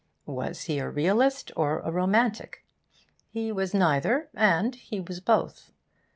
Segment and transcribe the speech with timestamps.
[0.25, 2.65] Was he a realist or a romantic?
[3.29, 5.71] He was neither, and he was both.